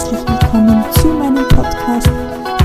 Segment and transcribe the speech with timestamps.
[0.00, 2.08] herzlich willkommen zu meinem Podcast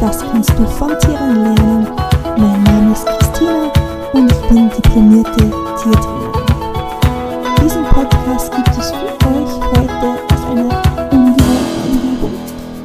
[0.00, 1.88] Das kannst du von Tieren lernen.
[2.36, 3.72] Mein Name ist Christina
[4.12, 5.50] und ich bin diplomierte
[5.82, 6.32] Tiertrainerin.
[7.60, 12.34] Diesen Podcast gibt es für euch heute aus einer ungewohnten Umgebung.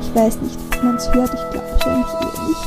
[0.02, 2.66] Ich weiß nicht, ob man es hört, ich glaube wahrscheinlich eher nicht.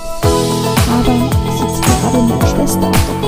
[0.92, 1.14] Aber
[1.48, 3.21] ich sitze gerade mit meiner Schwester auf der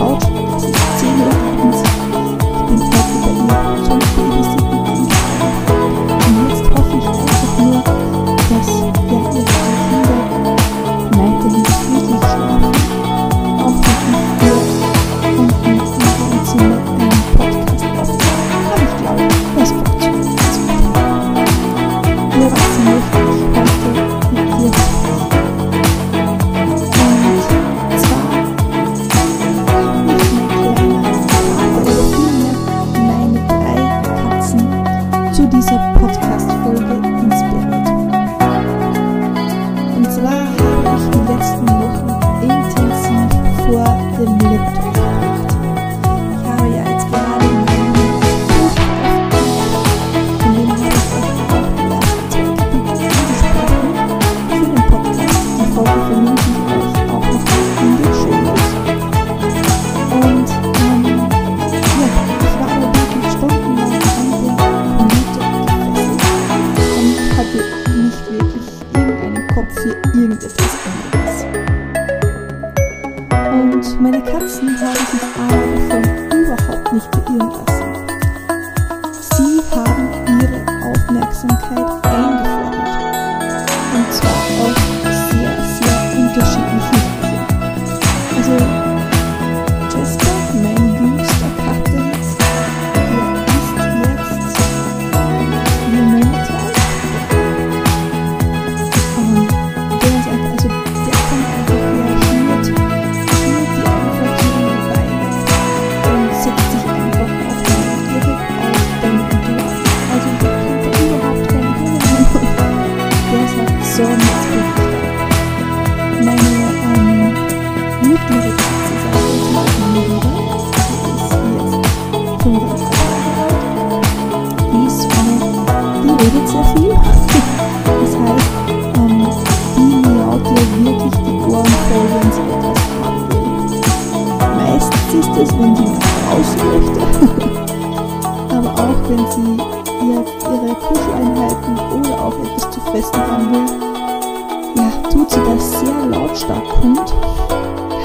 [145.54, 147.14] das sehr lautstark kund.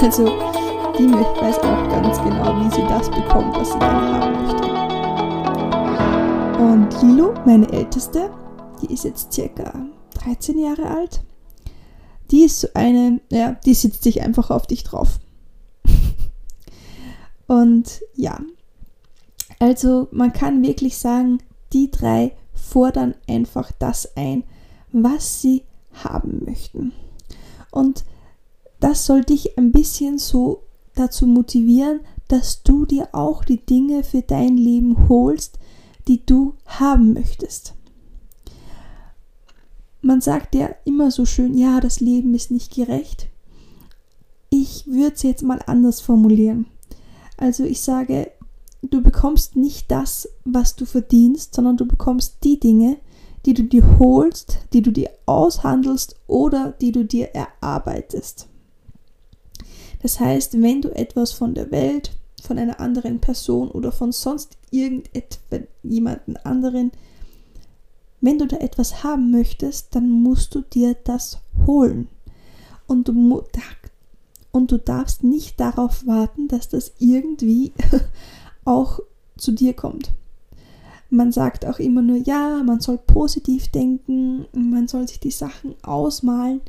[0.01, 0.25] Also,
[0.97, 4.67] die weiß auch ganz genau, wie sie das bekommt, was sie gerne haben möchte.
[6.61, 8.29] Und Lilo, meine Älteste,
[8.81, 9.73] die ist jetzt circa
[10.13, 11.21] 13 Jahre alt.
[12.29, 15.19] Die ist so eine, ja, die sitzt sich einfach auf dich drauf.
[17.47, 18.39] Und ja,
[19.57, 21.39] also man kann wirklich sagen,
[21.73, 24.43] die drei fordern einfach das ein,
[24.91, 25.63] was sie
[26.03, 26.93] haben möchten.
[27.71, 28.05] Und
[28.79, 30.63] das soll dich ein bisschen so
[30.95, 35.59] dazu motivieren, dass du dir auch die Dinge für dein Leben holst,
[36.07, 37.73] die du haben möchtest.
[40.01, 43.27] Man sagt ja immer so schön, ja, das Leben ist nicht gerecht.
[44.49, 46.67] Ich würde es jetzt mal anders formulieren.
[47.37, 48.31] Also ich sage,
[48.81, 52.97] du bekommst nicht das, was du verdienst, sondern du bekommst die Dinge,
[53.45, 58.47] die du dir holst, die du dir aushandelst oder die du dir erarbeitest.
[60.01, 62.11] Das heißt, wenn du etwas von der Welt,
[62.41, 66.91] von einer anderen Person oder von sonst irgendjemanden anderen,
[68.21, 72.09] wenn du da etwas haben möchtest, dann musst du dir das holen.
[72.87, 73.43] Und du,
[74.51, 77.73] und du darfst nicht darauf warten, dass das irgendwie
[78.65, 78.99] auch
[79.37, 80.11] zu dir kommt.
[81.09, 85.75] Man sagt auch immer nur, ja, man soll positiv denken, man soll sich die Sachen
[85.81, 86.61] ausmalen.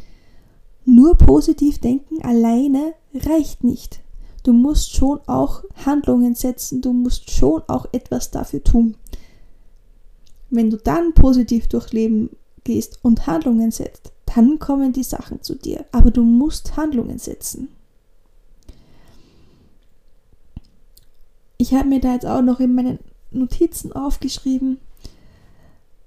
[0.87, 4.01] Nur positiv denken alleine reicht nicht.
[4.43, 8.97] Du musst schon auch Handlungen setzen, du musst schon auch etwas dafür tun.
[10.49, 12.31] Wenn du dann positiv durch Leben
[12.65, 15.85] gehst und Handlungen setzt, dann kommen die Sachen zu dir.
[15.93, 17.69] Aber du musst Handlungen setzen.
[21.59, 22.99] Ich habe mir da jetzt auch noch in meinen
[23.31, 24.79] Notizen aufgeschrieben,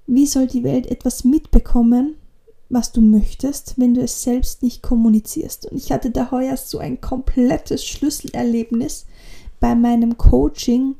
[0.07, 2.15] wie soll die Welt etwas mitbekommen,
[2.69, 5.71] was du möchtest, wenn du es selbst nicht kommunizierst.
[5.71, 9.05] Und ich hatte da heuer so ein komplettes Schlüsselerlebnis
[9.59, 10.95] bei meinem Coaching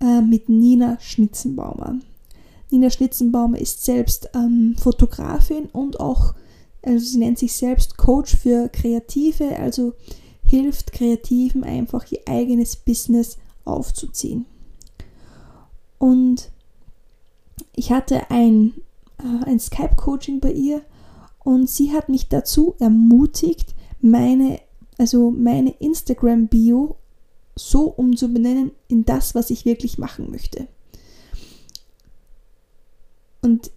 [0.00, 1.98] äh, mit Nina Schnitzenbaumer.
[2.70, 6.34] Nina Schnitzenbaumer ist selbst ähm, Fotografin und auch,
[6.82, 9.94] also sie nennt sich selbst Coach für Kreative, also
[10.44, 14.46] hilft Kreativen einfach ihr eigenes Business aufzuziehen.
[15.98, 16.50] Und
[17.74, 18.74] ich hatte ein,
[19.18, 20.82] äh, ein Skype-Coaching bei ihr
[21.40, 24.60] und sie hat mich dazu ermutigt, meine,
[24.96, 26.96] also meine Instagram-Bio
[27.56, 30.68] so umzubenennen in das, was ich wirklich machen möchte.
[33.42, 33.70] Und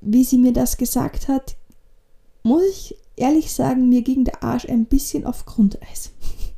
[0.00, 1.56] wie sie mir das gesagt hat,
[2.42, 6.10] muss ich ehrlich sagen, mir ging der Arsch ein bisschen auf Grundeis.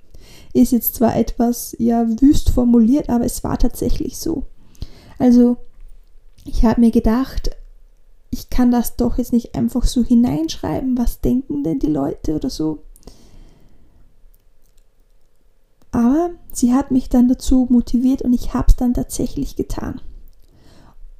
[0.52, 4.44] Ist jetzt zwar etwas ja wüst formuliert, aber es war tatsächlich so.
[5.22, 5.56] Also,
[6.44, 7.52] ich habe mir gedacht,
[8.30, 12.50] ich kann das doch jetzt nicht einfach so hineinschreiben, was denken denn die Leute oder
[12.50, 12.82] so.
[15.92, 20.00] Aber sie hat mich dann dazu motiviert und ich habe es dann tatsächlich getan.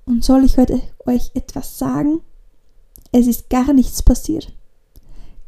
[0.04, 2.22] Und soll ich heute euch etwas sagen?
[3.12, 4.52] Es ist gar nichts passiert.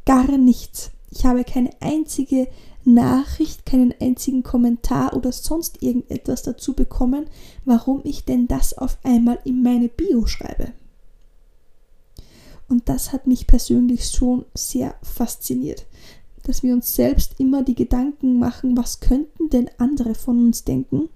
[0.06, 0.92] Gar nichts.
[1.10, 2.46] Ich habe keine einzige
[2.84, 7.26] Nachricht, keinen einzigen Kommentar oder sonst irgendetwas dazu bekommen,
[7.64, 10.72] warum ich denn das auf einmal in meine Bio schreibe.
[12.69, 15.86] Und das hat mich persönlich schon sehr fasziniert,
[16.44, 21.08] dass wir uns selbst immer die Gedanken machen, was könnten denn andere von uns denken?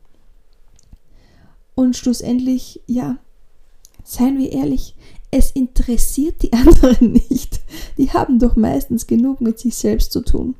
[1.74, 3.18] Und schlussendlich, ja,
[4.04, 4.96] seien wir ehrlich,
[5.30, 7.60] es interessiert die anderen nicht.
[7.96, 10.54] Die haben doch meistens genug mit sich selbst zu tun.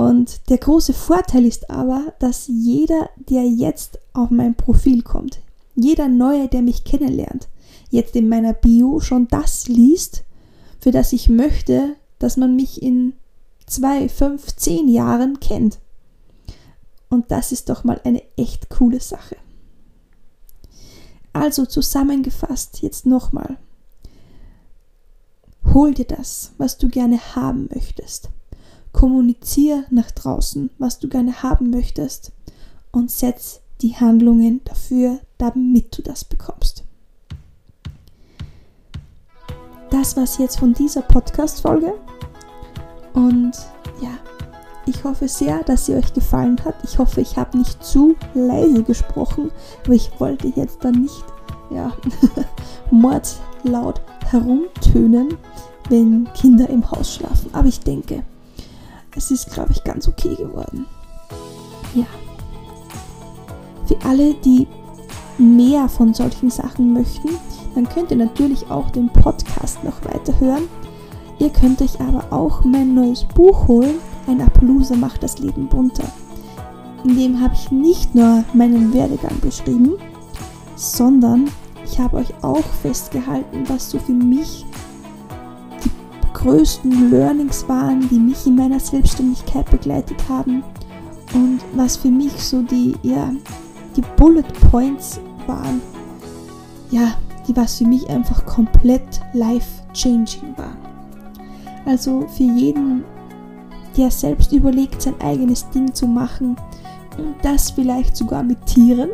[0.00, 5.42] Und der große Vorteil ist aber, dass jeder, der jetzt auf mein Profil kommt,
[5.74, 7.48] jeder Neue, der mich kennenlernt,
[7.90, 10.24] jetzt in meiner Bio schon das liest,
[10.80, 13.12] für das ich möchte, dass man mich in
[13.66, 15.80] zwei, fünf, zehn Jahren kennt.
[17.10, 19.36] Und das ist doch mal eine echt coole Sache.
[21.34, 23.58] Also zusammengefasst jetzt nochmal.
[25.74, 28.30] Hol dir das, was du gerne haben möchtest.
[28.92, 32.32] Kommunizier nach draußen, was du gerne haben möchtest
[32.90, 36.84] und setz die Handlungen dafür, damit du das bekommst.
[39.90, 41.94] Das war's jetzt von dieser Podcast-Folge.
[43.12, 43.52] Und
[44.00, 44.10] ja,
[44.86, 46.74] ich hoffe sehr, dass sie euch gefallen hat.
[46.84, 49.50] Ich hoffe, ich habe nicht zu leise gesprochen,
[49.84, 51.24] aber ich wollte jetzt dann nicht
[51.70, 51.92] ja,
[52.90, 55.36] mordlaut herumtönen,
[55.88, 57.50] wenn Kinder im Haus schlafen.
[57.52, 58.22] Aber ich denke,
[59.16, 60.86] es ist, glaube ich, ganz okay geworden.
[61.94, 62.06] Ja.
[63.86, 64.66] Für alle, die
[65.38, 67.30] mehr von solchen Sachen möchten,
[67.74, 70.64] dann könnt ihr natürlich auch den Podcast noch weiter hören.
[71.38, 73.96] Ihr könnt euch aber auch mein neues Buch holen.
[74.26, 76.04] Ein Appaloosa macht das Leben bunter.
[77.04, 79.94] In dem habe ich nicht nur meinen Werdegang beschrieben,
[80.76, 81.50] sondern
[81.84, 84.66] ich habe euch auch festgehalten, was so für mich
[86.40, 90.62] größten Learnings waren, die mich in meiner Selbstständigkeit begleitet haben
[91.34, 93.30] und was für mich so die, ja,
[93.96, 95.80] die Bullet Points waren,
[96.90, 97.14] ja,
[97.46, 100.76] die was für mich einfach komplett life-changing war.
[101.84, 103.04] Also für jeden,
[103.96, 106.56] der selbst überlegt, sein eigenes Ding zu machen
[107.18, 109.10] und das vielleicht sogar mit Tieren,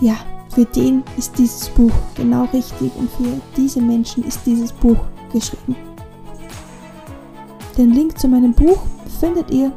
[0.00, 0.14] ja,
[0.48, 4.98] für den ist dieses Buch genau richtig und für diese Menschen ist dieses Buch
[5.34, 5.76] geschrieben.
[7.76, 8.78] Den Link zu meinem Buch
[9.20, 9.72] findet ihr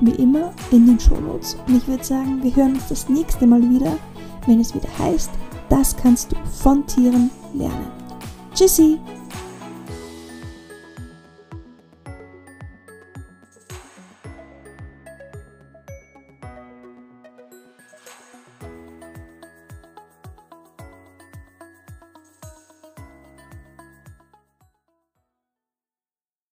[0.00, 1.56] wie immer in den Shownotes.
[1.66, 3.96] Und ich würde sagen, wir hören uns das nächste Mal wieder,
[4.46, 5.30] wenn es wieder heißt,
[5.68, 7.86] das kannst du von Tieren lernen.
[8.54, 8.98] Tschüssi!